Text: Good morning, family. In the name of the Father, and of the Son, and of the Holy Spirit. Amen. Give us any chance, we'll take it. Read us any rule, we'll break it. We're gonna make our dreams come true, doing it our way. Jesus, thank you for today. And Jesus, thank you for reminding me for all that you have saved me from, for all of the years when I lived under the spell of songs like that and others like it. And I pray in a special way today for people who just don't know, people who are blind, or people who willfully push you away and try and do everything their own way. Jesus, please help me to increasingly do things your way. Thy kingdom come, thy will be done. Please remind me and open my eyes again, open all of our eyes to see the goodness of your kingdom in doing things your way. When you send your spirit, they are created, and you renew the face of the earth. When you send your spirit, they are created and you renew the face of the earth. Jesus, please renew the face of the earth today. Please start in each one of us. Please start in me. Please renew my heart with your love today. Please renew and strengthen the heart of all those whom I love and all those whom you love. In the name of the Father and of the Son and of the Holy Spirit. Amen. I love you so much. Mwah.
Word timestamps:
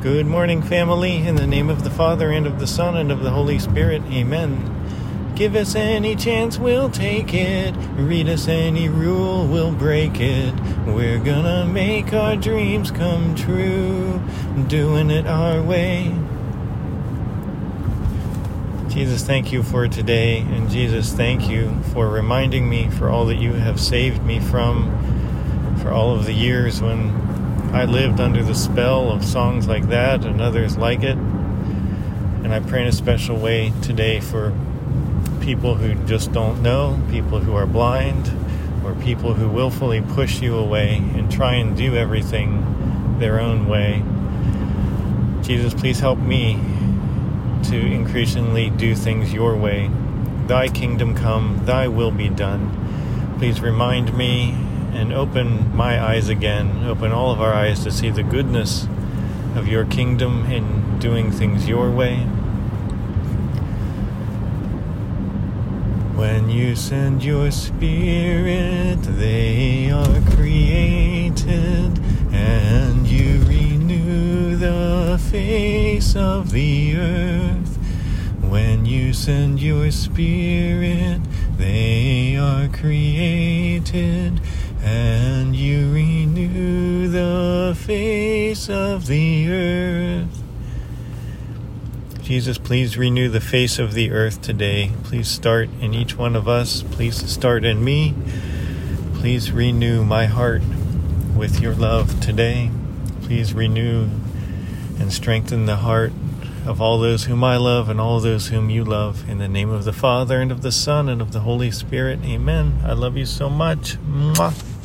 Good 0.00 0.26
morning, 0.26 0.62
family. 0.62 1.26
In 1.26 1.34
the 1.34 1.46
name 1.48 1.68
of 1.68 1.82
the 1.82 1.90
Father, 1.90 2.30
and 2.30 2.46
of 2.46 2.60
the 2.60 2.68
Son, 2.68 2.96
and 2.96 3.10
of 3.10 3.24
the 3.24 3.30
Holy 3.30 3.58
Spirit. 3.58 4.00
Amen. 4.12 5.32
Give 5.34 5.56
us 5.56 5.74
any 5.74 6.14
chance, 6.14 6.56
we'll 6.56 6.88
take 6.88 7.34
it. 7.34 7.74
Read 7.96 8.28
us 8.28 8.46
any 8.46 8.88
rule, 8.88 9.44
we'll 9.48 9.72
break 9.72 10.20
it. 10.20 10.54
We're 10.86 11.18
gonna 11.18 11.66
make 11.66 12.12
our 12.12 12.36
dreams 12.36 12.92
come 12.92 13.34
true, 13.34 14.22
doing 14.68 15.10
it 15.10 15.26
our 15.26 15.60
way. 15.60 16.14
Jesus, 18.88 19.24
thank 19.24 19.50
you 19.50 19.64
for 19.64 19.88
today. 19.88 20.42
And 20.42 20.70
Jesus, 20.70 21.12
thank 21.12 21.48
you 21.48 21.76
for 21.92 22.08
reminding 22.08 22.68
me 22.68 22.88
for 22.88 23.08
all 23.08 23.26
that 23.26 23.38
you 23.38 23.54
have 23.54 23.80
saved 23.80 24.22
me 24.22 24.38
from, 24.38 25.76
for 25.82 25.90
all 25.90 26.14
of 26.14 26.24
the 26.24 26.34
years 26.34 26.80
when 26.80 27.37
I 27.72 27.84
lived 27.84 28.18
under 28.18 28.42
the 28.42 28.54
spell 28.54 29.10
of 29.10 29.24
songs 29.24 29.68
like 29.68 29.88
that 29.88 30.24
and 30.24 30.40
others 30.40 30.76
like 30.76 31.02
it. 31.02 31.16
And 31.16 32.52
I 32.52 32.60
pray 32.60 32.82
in 32.82 32.88
a 32.88 32.92
special 32.92 33.36
way 33.36 33.72
today 33.82 34.20
for 34.20 34.52
people 35.40 35.74
who 35.74 35.94
just 36.06 36.32
don't 36.32 36.62
know, 36.62 37.00
people 37.10 37.40
who 37.40 37.54
are 37.54 37.66
blind, 37.66 38.32
or 38.84 38.94
people 38.94 39.34
who 39.34 39.48
willfully 39.48 40.00
push 40.00 40.40
you 40.40 40.56
away 40.56 40.96
and 40.96 41.30
try 41.30 41.54
and 41.54 41.76
do 41.76 41.94
everything 41.94 43.18
their 43.18 43.38
own 43.38 43.68
way. 43.68 44.02
Jesus, 45.42 45.74
please 45.74 46.00
help 46.00 46.18
me 46.18 46.58
to 47.64 47.76
increasingly 47.76 48.70
do 48.70 48.94
things 48.94 49.32
your 49.32 49.56
way. 49.56 49.90
Thy 50.46 50.68
kingdom 50.68 51.14
come, 51.14 51.60
thy 51.64 51.88
will 51.88 52.10
be 52.10 52.28
done. 52.28 53.36
Please 53.38 53.60
remind 53.60 54.16
me 54.16 54.56
and 54.92 55.12
open 55.12 55.74
my 55.76 56.02
eyes 56.02 56.28
again, 56.28 56.84
open 56.84 57.12
all 57.12 57.30
of 57.30 57.40
our 57.40 57.52
eyes 57.52 57.84
to 57.84 57.90
see 57.90 58.10
the 58.10 58.22
goodness 58.22 58.86
of 59.54 59.66
your 59.68 59.84
kingdom 59.84 60.50
in 60.50 60.98
doing 60.98 61.30
things 61.30 61.68
your 61.68 61.90
way. 61.90 62.26
When 66.14 66.48
you 66.50 66.74
send 66.74 67.22
your 67.22 67.50
spirit, 67.50 68.98
they 69.02 69.90
are 69.90 70.20
created, 70.34 71.98
and 72.32 73.06
you 73.06 73.40
renew 73.44 74.56
the 74.56 75.20
face 75.30 76.16
of 76.16 76.50
the 76.50 76.96
earth. 76.96 77.76
When 78.40 78.84
you 78.86 79.12
send 79.12 79.60
your 79.60 79.90
spirit, 79.90 81.20
they 81.56 82.36
are 82.36 82.68
created 82.68 84.40
and 84.88 85.54
you 85.54 85.92
renew 85.92 87.08
the 87.08 87.76
face 87.76 88.70
of 88.70 89.06
the 89.06 89.50
earth. 89.50 90.42
Jesus, 92.22 92.58
please 92.58 92.96
renew 92.96 93.28
the 93.28 93.40
face 93.40 93.78
of 93.78 93.94
the 93.94 94.10
earth 94.10 94.40
today. 94.40 94.92
Please 95.04 95.28
start 95.28 95.68
in 95.80 95.94
each 95.94 96.16
one 96.16 96.36
of 96.36 96.48
us. 96.48 96.82
Please 96.82 97.16
start 97.30 97.64
in 97.64 97.84
me. 97.84 98.14
Please 99.14 99.52
renew 99.52 100.04
my 100.04 100.26
heart 100.26 100.62
with 101.36 101.60
your 101.60 101.74
love 101.74 102.20
today. 102.20 102.70
Please 103.22 103.52
renew 103.52 104.08
and 104.98 105.12
strengthen 105.12 105.66
the 105.66 105.76
heart 105.76 106.12
of 106.66 106.80
all 106.80 106.98
those 106.98 107.24
whom 107.24 107.44
I 107.44 107.56
love 107.56 107.88
and 107.88 108.00
all 108.00 108.20
those 108.20 108.48
whom 108.48 108.70
you 108.70 108.84
love. 108.84 109.28
In 109.28 109.38
the 109.38 109.48
name 109.48 109.70
of 109.70 109.84
the 109.84 109.92
Father 109.92 110.40
and 110.40 110.52
of 110.52 110.62
the 110.62 110.72
Son 110.72 111.08
and 111.08 111.20
of 111.20 111.32
the 111.32 111.40
Holy 111.40 111.70
Spirit. 111.70 112.20
Amen. 112.24 112.80
I 112.84 112.92
love 112.92 113.16
you 113.16 113.26
so 113.26 113.48
much. 113.50 113.96
Mwah. 114.02 114.77